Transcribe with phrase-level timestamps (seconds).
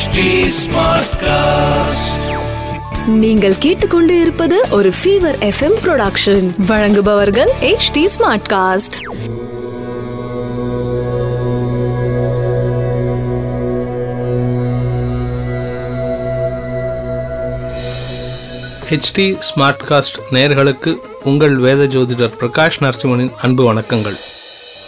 [0.00, 0.18] HT
[0.56, 2.12] Smartcast.
[3.06, 8.96] நீங்கள் கேட்டுக்கொண்டு இருப்பது ஒரு ஃபீவர் எஃப்எம் ப்ரொடக்ஷன் வழங்குபவர்கள் H D smart cast
[18.90, 20.92] HD smartcast நேயர்களுக்கு
[21.24, 24.16] உங்கள் வேத ஜோதிடர் பிரகாஷ் நரசிம்மனின் அன்பு வணக்கங்கள்.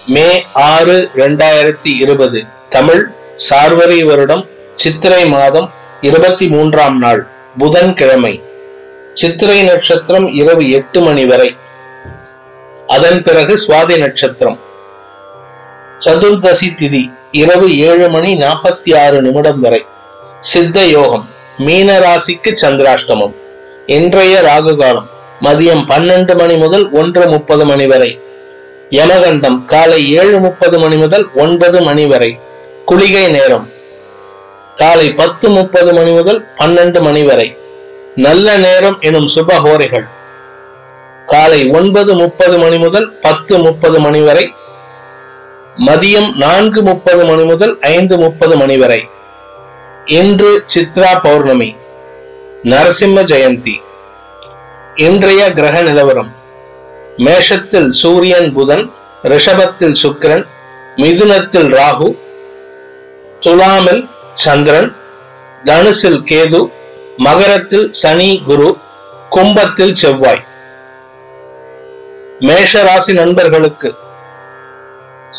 [0.07, 3.05] மே ஆறு இரண்டாயிரத்தி இருபது தமிழ்
[3.51, 4.45] சார்வரி வருடம்
[4.83, 7.27] சித்திரை மாதம் இருபத்தி மூன்றாம் நாள்
[7.59, 8.43] புதன்கிழமை.
[9.15, 11.57] சித்திரை நட்சத்திரம் இரவு எட்டு மணி வரை.
[12.87, 14.61] அதன் பிறகு சுவாதி நட்சத்திரம்.
[15.99, 19.85] சதுர்தசி திதி இரவு ஏழு மணி நாற்பத்தி ஆறு நிமிடம் வரை.
[20.41, 23.35] சித்த யோகம் மீன ராசிக்கு சந்திராஷ்டமம்.
[23.87, 25.09] இன்றைய ராகு காலம்
[25.43, 28.21] மதியம் பன்னெண்டு மணி முதல் ஒன்று முப்பது மணி வரை.
[28.91, 32.41] யமகண்டம் காலை ஏழு முப்பது மணி முதல் ஒன்பது மணி வரை.
[32.87, 33.72] குளிகை நேரம்
[34.77, 37.57] காலை பத்து முப்பது மணி முதல் பன்னெண்டு மணி வரை.
[38.15, 40.09] நல்ல நேரம் எனும் சுபஹோரைகள்
[41.27, 44.55] காலை ஒன்பது முப்பது மணி முதல் பத்து முப்பது மணி வரை.
[45.87, 49.09] மதியம் நான்கு முப்பது மணி முதல் ஐந்து முப்பது மணி வரை.
[50.07, 51.77] இன்று சித்ரா பௌர்ணமி.
[52.65, 53.75] நரசிம்ம ஜெயந்தி.
[54.97, 56.33] இன்றைய கிரக நிலவரம்.
[57.17, 58.93] மேஷத்தில் சூரியன் புதன்
[59.23, 60.47] ரிஷபத்தில் சுக்கிரன்
[60.97, 62.17] மிதுனத்தில் ராகு
[63.41, 64.97] துலாமில் சந்திரன்
[65.65, 66.71] தனுசில் கேது
[67.17, 68.77] மகரத்தில் சனி குரு
[69.31, 70.45] கும்பத்தில் செவ்வாய்.
[72.39, 73.95] மேஷ ராசி நண்பர்களுக்கு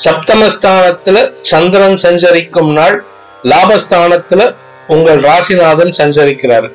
[0.04, 3.04] சப்தமஸ்தானத்துல சந்திரன் சஞ்சரிக்கும் நாள்
[3.44, 4.56] லாபஸ்தானத்துல
[4.88, 6.72] உங்கள் ராசிநாதன் சஞ்சரிக்கிறார்.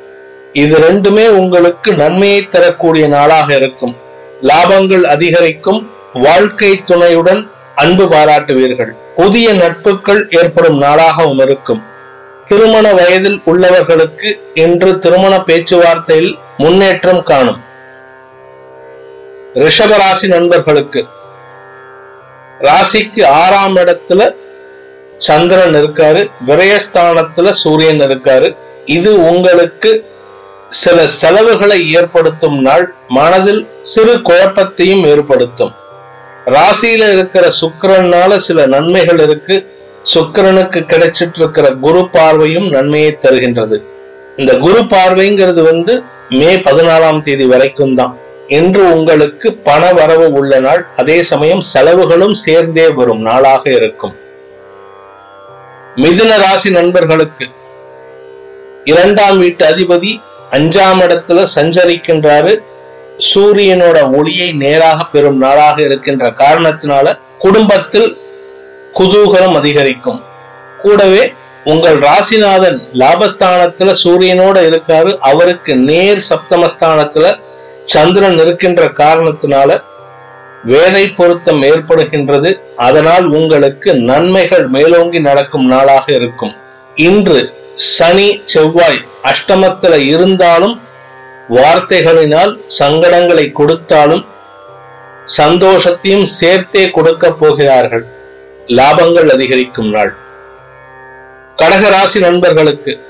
[0.52, 3.96] இது ரெண்டுமே உங்களுக்கு நன்மையை தரக்கூடிய நாளாக இருக்கும்.
[4.42, 8.92] லாபங்கள் அதிகரிக்கும் வாழ்க்கை துணையுடன் அன்பு பாராட்டுவீர்கள்.
[9.16, 11.96] புதிய நட்புகள் ஏற்படும் நாளாகவும் இருக்கும்.
[12.48, 17.60] திருமண வயதில் உள்ளவர்களுக்கு இன்று திருமண பேச்சுவார்த்தையில் முன்னேற்றம் காணும்.
[19.54, 21.06] ரிஷபராசி நண்பர்களுக்கு
[22.60, 24.34] ராசிக்கு ஆறாம் இடத்துல
[25.18, 28.56] சந்திரன் இருக்காரு விரயஸ்தானத்துல சூரியன் இருக்காரு.
[28.84, 29.90] இது உங்களுக்கு
[30.70, 35.74] சில செலவுகளை ஏற்படுத்தும் நாள் மனதில் சிறு குழப்பத்தையும் ஏற்படுத்தும்.
[36.46, 39.77] ராசியில இருக்கிற சுக்கரனால சில நன்மைகள் இருக்கு.
[40.12, 43.76] சுக்கரனுக்கு கிடைச்சிட்டு இருக்கிற குரு பார்வையும் நன்மையை தருகின்றது.
[44.40, 45.94] இந்த குரு பார்வைங்கிறது வந்து
[46.38, 48.14] மே பதினாலாம் தேதி வரைக்கும் தான்.
[48.58, 54.14] இன்று உங்களுக்கு பண வரவு உள்ள நாள் அதே சமயம் செலவுகளும் சேர்ந்தே வரும் நாளாக இருக்கும்.
[56.02, 57.46] மிதுன ராசி நண்பர்களுக்கு
[58.84, 60.12] இரண்டாம் வீட்டு அதிபதி
[60.56, 62.52] அஞ்சாம் இடத்துல சஞ்சரிக்கின்றாரு.
[63.30, 68.08] சூரியனோட ஒளியை நேராக பெறும் நாளாக இருக்கின்ற காரணத்தினால குடும்பத்தில்
[68.98, 70.22] குதூகலம் அதிகரிக்கும்.
[70.82, 75.18] கூடவே உங்கள் ராசிநாதன் லாபஸ்தானத்துல சூரியனோட இருக்காரு.
[75.18, 77.38] அவருக்கு நேர் சப்தமஸ்தானத்துல
[77.84, 79.82] சந்திரன் இருக்கின்ற காரணத்தினால
[80.64, 82.60] வேலை பொருத்தம் ஏற்படுகின்றது.
[82.74, 86.54] அதனால் உங்களுக்கு நன்மைகள் மேலோங்கி நடக்கும் நாளாக இருக்கும்.
[86.94, 90.80] இன்று சனி செவ்வாய் அஷ்டமத்துல இருந்தாலும்
[91.48, 94.26] வார்த்தைகளினால் சங்கடங்களை கொடுத்தாலும்
[95.36, 98.06] சந்தோஷத்தையும் சேர்த்தே கொடுக்க போகிறார்கள்.
[98.76, 100.14] லாபங்கள் அதிகரிக்கும் நாள்.
[101.56, 103.00] கடகராசி நண்பர்களுக்கு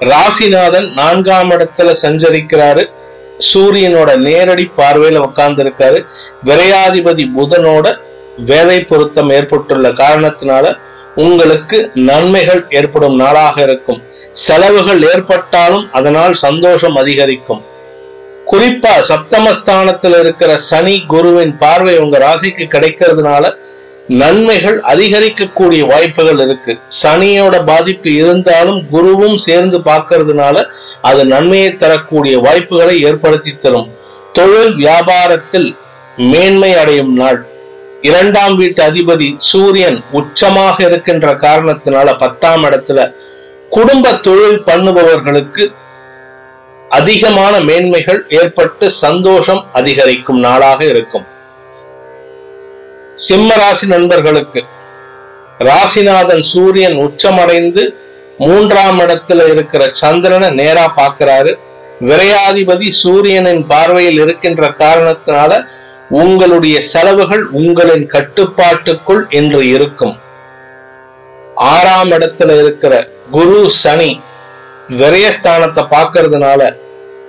[0.00, 2.84] ராசிநாதன் நான்காம் இடத்துல சஞ்சரிக்கிறாரு.
[3.54, 6.04] சூரியனோட நேரடி பார்வையில உட்கார்ந்து இருக்காரு
[6.44, 7.96] விரையாதிபதி புதனோட
[8.36, 10.76] வேலை பொருத்தம் ஏற்பட்டுள்ள காரணத்தினால
[11.14, 14.02] உங்களுக்கு நன்மைகள் ஏற்படும் நாளாக இருக்கும்.
[14.32, 17.64] செலவுகள் ஏற்பட்டாலும் அதனால் சந்தோஷம் அதிகரிக்கும்.
[18.52, 23.60] குறிப்பா சப்தமஸ்தானத்தில் இருக்கிற சனி குருவின் பார்வை உங்க ராசிக்கு கிடைக்கிறதுனால
[24.08, 26.78] நன்மைகள் அதிகரிக்கக்கூடிய வாய்ப்புகள் இருக்கு.
[27.02, 30.66] சனியோட பாதிப்பு இருந்தாலும் குருவும் சேர்ந்து பார்க்கறதுனால
[31.02, 33.90] அது நன்மையை தரக்கூடிய வாய்ப்புகளை ஏற்படுத்தி தரும்.
[34.32, 35.76] தொழில் வியாபாரத்தில்
[36.16, 37.46] மேன்மை அடையும் நாள்.
[38.02, 43.14] இரண்டாம் வீட்டு அதிபதி சூரியன் உச்சமாக இருக்கின்ற காரணத்தினால பத்தாம் இடத்துல
[43.70, 45.72] குடும்ப தொழில் பண்ணுபவர்களுக்கு
[46.88, 51.24] அதிகமான மேன்மைகள் ஏற்பட்டு சந்தோஷம் அதிகரிக்கும் நாளாக இருக்கும்.
[53.16, 54.64] சிம்ம ராசி நண்பர்களுக்கு
[55.58, 57.94] ராசிநாதன் சூரியன் உச்சமடைந்து
[58.38, 61.58] மூன்றாம் இடத்துல இருக்கிற சந்திரனை நேரா பார்க்கிறாரு.
[62.00, 65.64] விரையாதிபதி சூரியனின் பார்வையில் இருக்கின்ற காரணத்தினால
[66.08, 70.20] உங்களுடைய செலவுகள் உங்களின் கட்டுப்பாட்டுக்குள் என்று இருக்கும்.
[71.54, 74.20] ஆறாம் இடத்துல இருக்கிற குரு சனி
[74.88, 76.76] விரயஸ்தானத்தை பார்க்கறதுனால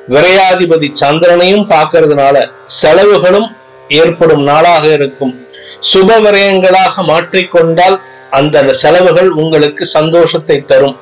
[0.10, 3.56] விரையாதிபதி சந்திரனையும் பார்க்கறதுனால செலவுகளும்
[3.90, 5.43] ஏற்படும் நாளாக இருக்கும்.
[5.92, 7.98] சுப விரயங்களாக மாற்றிக்கொண்டால்
[8.38, 10.98] அந்த செலவுகள் உங்களுக்கு சந்தோஷத்தை தரும்.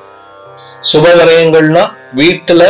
[0.90, 1.82] சுபகரயங்கள்னா
[2.20, 2.62] வீட்டுல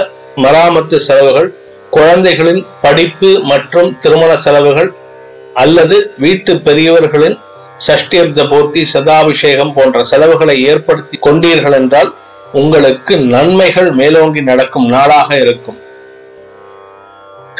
[0.44, 1.49] மராமத்து செலவுகள்
[1.91, 4.91] குழந்தைகளின் படிப்பு மற்றும் திருமண செலவுகள்
[5.62, 7.37] அல்லது வீட்டு பெரியவர்களின்
[7.87, 12.11] சஷ்டியப்த பூர்த்தி சதாபிஷேகம் போன்ற செலவுகளை ஏற்படுத்தி கொண்டீர்கள் என்றால்
[12.61, 15.79] உங்களுக்கு நன்மைகள் மேலோங்கி நடக்கும் நாளாக இருக்கும்.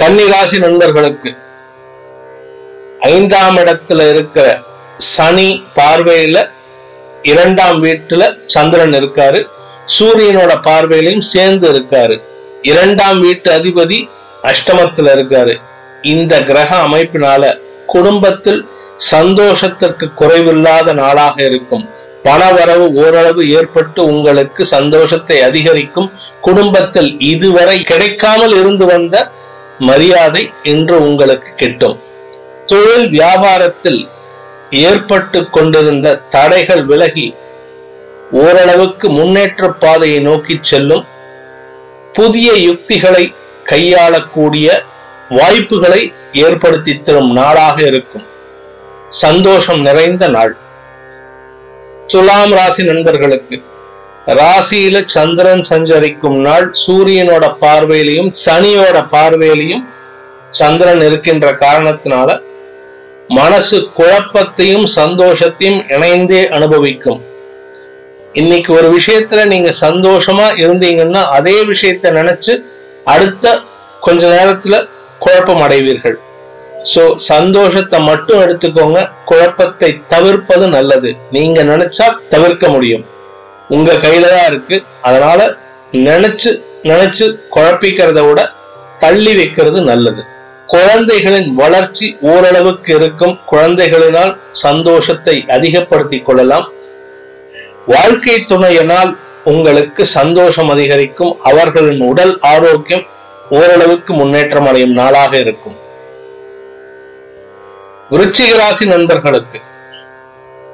[0.01, 1.31] கன்னிராசி நண்பர்களுக்கு
[3.03, 4.63] ஐந்தாம் இடத்துல இருக்கிற
[4.99, 6.51] சனி பார்வையில
[7.23, 9.41] இரண்டாம் வீட்டுல சந்திரன் இருக்காரு.
[9.99, 12.21] சூரியனோட பார்வையிலையும் சேர்ந்து இருக்காரு.
[12.63, 13.99] இரண்டாம் வீட்டு அதிபதி
[14.43, 15.55] அஷ்டமத்துல இருக்காரு.
[16.03, 18.69] இந்த கிரக அமைப்பினால குடும்பத்தில்
[19.11, 21.89] சந்தோஷத்திற்கு குறைவில்லாத நாளாக இருக்கும்.
[22.23, 26.13] பண வரவு ஓரளவு ஏற்பட்டு உங்களுக்கு சந்தோஷத்தை அதிகரிக்கும்.
[26.41, 29.31] குடும்பத்தில் இதுவரை கிடைக்காமல் இருந்து வந்த
[29.79, 31.99] மரியாதை இன்று உங்களுக்கு கிட்டும்.
[32.67, 34.09] தொழில் வியாபாரத்தில்
[34.71, 37.35] ஏற்பட்டு கொண்டிருந்த தடைகள் விலகி
[38.33, 41.05] ஓரளவுக்கு முன்னேற்ற பாதையை நோக்கி செல்லும்
[42.13, 44.85] புதிய யுக்திகளை கையாளக்கூடிய
[45.31, 48.27] வாய்ப்புகளை ஏற்படுத்தி தரும் நாளாக இருக்கும்.
[49.11, 50.57] சந்தோஷம் நிறைந்த நாள்.
[52.09, 53.63] துலாம் ராசி நண்பர்களுக்கு
[54.27, 59.85] ராசியில சந்திரன் சஞ்சரிக்கும் நாள் சூரியனோட பார்வையிலையும் சனியோட பார்வையிலையும்
[60.51, 62.43] சந்திரன் இருக்கின்ற காரணத்தினால
[63.29, 67.25] மனசு குழப்பத்தையும் சந்தோஷத்தையும் இணைந்தே அனுபவிக்கும்.
[68.33, 72.65] இன்னைக்கு ஒரு விஷயத்துல நீங்க சந்தோஷமா இருந்தீங்கன்னா அதே விஷயத்த நினைச்சு
[73.05, 73.61] அடுத்த
[74.01, 74.89] கொஞ்ச நேரத்துல
[75.19, 76.19] குழப்பம் அடைவீர்கள்.
[76.95, 79.11] சோ சந்தோஷத்தை மட்டும் எடுத்துக்கோங்க.
[79.25, 81.17] குழப்பத்தை தவிர்ப்பது நல்லது.
[81.31, 83.05] நீங்க நினைச்சா தவிர்க்க முடியும்.
[83.69, 84.83] உங்க கையில தான் இருக்கு.
[85.01, 85.57] அதனால
[85.93, 88.53] நினைச்சு நினைச்சு குழப்பிக்கிறத விட
[88.99, 90.25] தள்ளி வைக்கிறது நல்லது.
[90.73, 93.41] குழந்தைகளின் வளர்ச்சி ஓரளவுக்கு இருக்கும்.
[93.51, 96.67] குழந்தைகளினால் சந்தோஷத்தை அதிகப்படுத்திக் கொள்ளலாம்.
[97.87, 101.41] வாழ்க்கை துணையினால் உங்களுக்கு சந்தோஷம் அதிகரிக்கும்.
[101.41, 103.07] அவர்களின் உடல் ஆரோக்கியம்
[103.51, 105.77] ஓரளவுக்கு முன்னேற்றம் அடையும் நாளாக இருக்கும்.
[108.59, 109.61] ராசி நண்பர்களுக்கு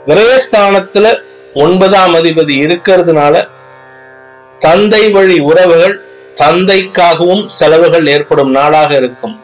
[0.07, 1.07] விரயஸ்தானத்துல
[1.55, 3.49] ஒன்பதாம் அதிபதி இருக்கிறதுனால
[4.59, 5.97] தந்தை வழி உறவுகள்
[6.35, 9.37] தந்தைக்காகவும் செலவுகள் ஏற்படும் நாளாக இருக்கும்.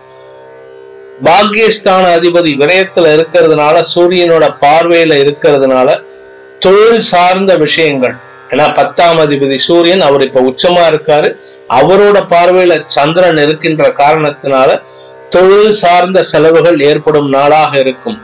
[1.26, 5.88] பாக்கியஸ்தான அதிபதி விரயத்துல இருக்கிறதுனால சூரியனோட பார்வையில இருக்கிறதுனால
[6.60, 8.14] தொழில் சார்ந்த விஷயங்கள்.
[8.48, 11.28] ஏன்னா பத்தாம் அதிபதி சூரியன் அவர் இப்ப உச்சமா இருக்காரு.
[11.80, 14.70] அவரோட பார்வையில சந்திரன் இருக்கின்ற காரணத்தினால
[15.30, 18.18] தொழில் சார்ந்த செலவுகள் ஏற்படும் நாளாக இருக்கும்.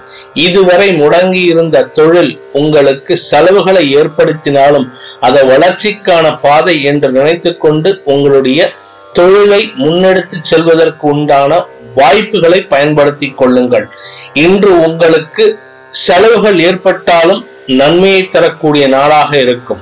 [0.47, 4.87] இதுவரை முடங்கி இருந்த தொழில் உங்களுக்கு செலவுகளை ஏற்படுத்தினாலும்
[5.21, 8.71] அதை வளர்ச்சிக்கான பாதை என்று நினைத்து கொண்டு உங்களுடைய
[9.13, 11.53] தொழிலை முன்னெடுத்து செல்வதற்கு உண்டான
[11.95, 13.89] வாய்ப்புகளை பயன்படுத்தி கொள்ளுங்கள்.
[14.35, 15.59] இன்று உங்களுக்கு
[15.91, 19.81] செலவுகள் ஏற்பட்டாலும் நன்மையை தரக்கூடிய நாளாக இருக்கும்.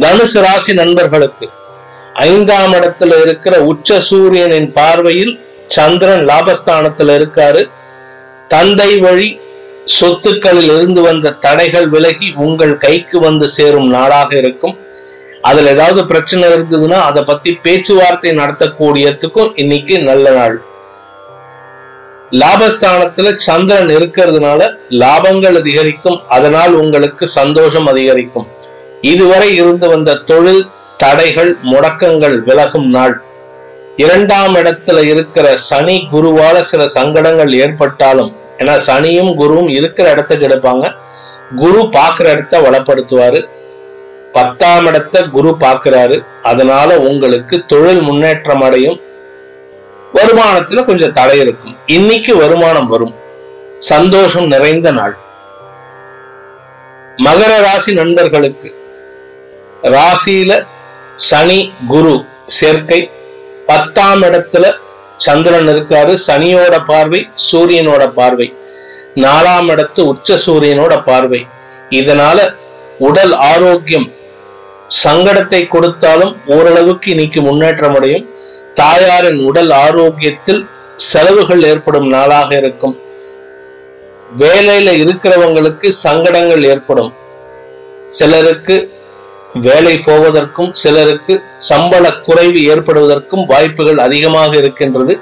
[0.00, 1.48] தனுசு ராசி நண்பர்களுக்கு
[2.12, 7.70] ஐந்தாம் இடத்துல இருக்கிற உச்ச சூரியனின் பார்வையில் சந்திரன் லாபஸ்தானத்துல இருக்காரு.
[8.48, 9.40] தந்தை வழி
[9.84, 14.78] சொத்துக்களில் இருந்து வந்த தடைகள் விலகி உங்கள் கைக்கு வந்து சேரும் நாளாக இருக்கும்.
[15.48, 20.56] அதுல ஏதாவது பிரச்சனை இருந்ததுன்னா அதை பத்தி பேச்சுவார்த்தை நடத்தக்கூடியதுக்கும் இன்னைக்கு நல்ல நாள்.
[22.40, 24.60] லாபஸ்தானத்துல சந்திரன் இருக்கிறதுனால
[25.02, 28.48] லாபங்கள் அதிகரிக்கும் அதனால் உங்களுக்கு சந்தோஷம் அதிகரிக்கும்.
[29.00, 33.14] இதுவரை இருந்து வந்த தொழில் தடைகள் முடக்கங்கள் விலகும் நாள்.
[33.96, 40.86] இரண்டாம் இடத்துல இருக்கிற சனி குருவால சில சங்கடங்கள் ஏற்பட்டாலும் ஏன்னா சனியும் குருவும் இருக்கிற இடத்துக்கு எடுப்பாங்க.
[41.56, 43.40] குரு பாக்குற இடத்த வளப்படுத்துவாரு.
[44.34, 49.00] பத்தாம் இடத்த குரு பாக்குறாரு அதனால உங்களுக்கு தொழில் முன்னேற்றம் அடையும்.
[50.14, 51.76] வருமானத்துல கொஞ்சம் தடை இருக்கும்.
[51.86, 53.14] இன்னைக்கு வருமானம் வரும்.
[53.78, 55.16] சந்தோஷம் நிறைந்த நாள்.
[57.16, 58.74] மகர ராசி நண்பர்களுக்கு
[59.82, 60.66] ராசியில
[61.16, 63.10] சனி குரு சேர்க்கை.
[63.66, 64.72] பத்தாம் இடத்துல
[65.16, 66.18] சந்திரன் இருக்காரு.
[66.26, 68.54] சனியோட பார்வை சூரியனோட பார்வை.
[69.14, 71.46] நாலாம் இடத்து உச்ச சூரியனோட பார்வை.
[71.90, 72.54] இதனால
[72.98, 74.12] உடல் ஆரோக்கியம்
[74.88, 78.28] சங்கடத்தை கொடுத்தாலும் ஓரளவுக்கு இன்னைக்கு முன்னேற்றம் அடையும்.
[78.74, 83.00] தாயாரின் உடல் ஆரோக்கியத்தில் செலவுகள் ஏற்படும் நாளாக இருக்கும்.
[84.38, 87.12] வேலையில இருக்கிறவங்களுக்கு சங்கடங்கள் ஏற்படும்.
[88.08, 88.92] சிலருக்கு
[89.54, 95.18] வேலை போவதற்கும் சிலருக்கு சம்பள குறைவு ஏற்படுவதற்கும் வாய்ப்புகள் அதிகமாக இருக்கின்றது.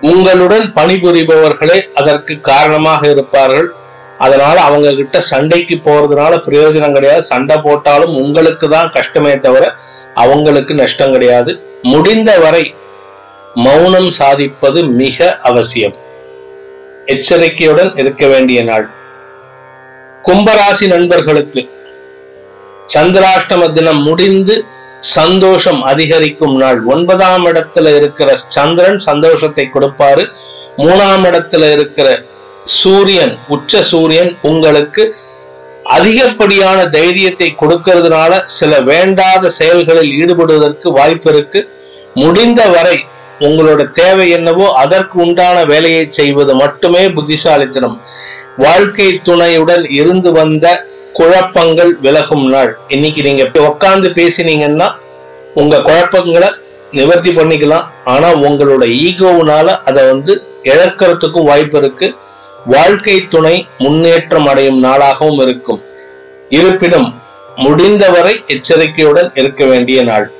[0.00, 3.74] உங்களுடன் பணிபுரிபவர்களே அதற்கு காரணமாக இருப்பார்கள்.
[4.18, 7.22] அதனால அவங்க கிட்ட சண்டைக்கு போறதுனால பிரயோஜனம் கிடையாது.
[7.22, 9.64] சண்டை போட்டாலும் உங்களுக்கு தான் கஷ்டமே தவிர
[10.14, 11.52] அவங்களுக்கு நஷ்டம் கிடையாது.
[11.82, 12.74] முடிந்த வரை
[13.54, 15.94] மௌனம் சாதிப்பது மிக அவசியம்.
[17.06, 18.86] எச்சரிக்கையுடன் இருக்க வேண்டிய நாள்.
[20.24, 21.60] கும்பராசி நண்பர்களுக்கு
[22.94, 24.64] சந்திராஷ்டம தினம் முடிந்து
[25.00, 26.78] சந்தோஷம் அதிகரிக்கும் நாள்.
[26.84, 30.24] ஒன்பதாம் இடத்துல இருக்கிற சந்திரன் சந்தோஷத்தை கொடுப்பாரு.
[30.76, 32.08] மூணாம் இடத்துல இருக்கிற
[32.66, 35.16] சூரியன் உச்ச சூரியன் உங்களுக்கு
[35.84, 41.68] அதிகப்படியான தைரியத்தை கொடுக்கறதுனால சில வேண்டாத செயல்களில் ஈடுபடுவதற்கு வாய்ப்பு இருக்கு.
[42.14, 43.04] முடிந்த வரை
[43.40, 48.00] உங்களோட தேவை என்னவோ அதற்கு உண்டான வேலையை செய்வது மட்டுமே புத்திசாலித்தனம்.
[48.56, 50.66] வாழ்க்கை துணையுடன் இருந்து வந்த
[51.12, 52.78] குழப்பங்கள் விலகும் நாள்.
[52.88, 54.88] இன்னைக்கு நீங்க உட்கார்ந்து பேசினீங்கன்னா
[55.54, 56.48] உங்க குழப்பங்களை
[56.90, 57.86] நிவர்த்தி பண்ணிக்கலாம்.
[58.04, 62.16] ஆனா உங்களோட ஈகோவுனால அதை வந்து இழக்கிறதுக்கும் வாய்ப்பு இருக்கு.
[62.66, 65.82] வாழ்க்கை துணை முன்னேற்றம் அடையும் நாளாகவும் இருக்கும்.
[66.48, 67.14] இருப்பினும்
[67.56, 70.30] முடிந்தவரை எச்சரிக்கையுடன் இருக்க வேண்டிய நாள்.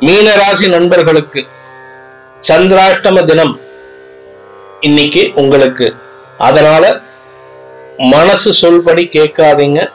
[0.00, 1.46] மீனராசி நண்பர்களுக்கு
[2.48, 3.60] சந்திராஷ்டம தினம்
[4.80, 5.94] இன்னைக்கு உங்களுக்கு.
[6.38, 7.00] அதனால
[7.98, 9.90] மனசு சொல்படி கேட்காதீங்க.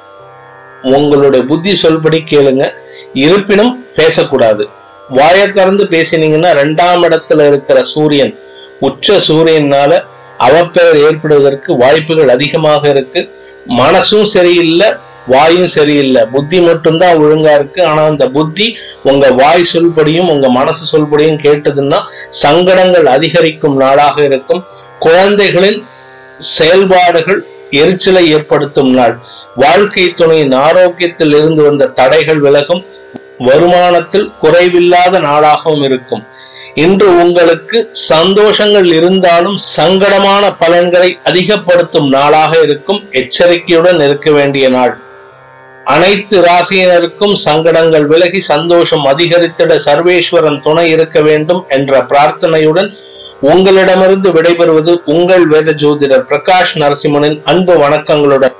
[0.81, 2.73] உங்களுடைய புத்தி சொல்படி கேளுங்க.
[3.13, 4.69] இருப்பினும் பேசக்கூடாது.
[5.09, 8.39] வாயை திறந்து பேசினீங்கன்னா ரெண்டாம் இடத்துல இருக்கிற சூரியன்
[8.79, 10.03] உச்ச சூரியனால
[10.39, 13.29] அவப்பெயர் ஏற்படுவதற்கு வாய்ப்புகள் அதிகமாக இருக்கு.
[13.67, 14.87] மனசும் சரியில்லை
[15.27, 16.25] வாயும் சரியில்லை.
[16.25, 17.85] புத்தி மட்டும்தான் ஒழுங்கா இருக்கு.
[17.85, 24.63] ஆனா அந்த புத்தி உங்க வாய் சொல்படியும் உங்க மனசு சொல்படியும் கேட்டதுன்னா சங்கடங்கள் அதிகரிக்கும் நாளாக இருக்கும்.
[24.99, 25.85] குழந்தைகளின்
[26.39, 29.19] செயல்பாடுகள் எரிச்சலை ஏற்படுத்தும் நாள்.
[29.55, 32.85] வாழ்க்கை துணையின் ஆரோக்கியத்தில் இருந்து வந்த தடைகள் விலகும்.
[33.39, 36.23] வருமானத்தில் குறைவில்லாத நாளாகவும் இருக்கும்.
[36.83, 37.77] இன்று உங்களுக்கு
[38.09, 42.99] சந்தோஷங்கள் இருந்தாலும் சங்கடமான பலன்களை அதிகப்படுத்தும் நாளாக இருக்கும்.
[43.11, 44.93] எச்சரிக்கையுடன் இருக்க வேண்டிய நாள்.
[45.93, 52.89] அனைத்து ராசியினருக்கும் சங்கடங்கள் விலகி சந்தோஷம் அதிகரித்திட சர்வேஸ்வரன் துணை இருக்க வேண்டும் என்ற பிரார்த்தனையுடன்
[53.41, 58.55] உங்களிடமிருந்து விடைபெறுவது உங்கள் வேத ஜோதிடர் பிரகாஷ் நரசிம்மனின் அன்பு வணக்கங்களுடன்.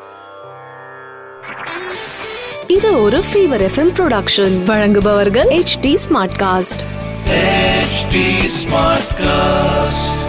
[2.68, 6.84] இது ஒரு ஃபீவர் எஃப்எம் ப்ரொடக்ஷன் வழங்குபவர்கள் H D smart cast
[7.32, 8.08] H
[8.52, 10.27] smart cast.